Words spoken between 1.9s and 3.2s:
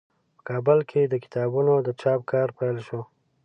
چاپ کار پیل شو.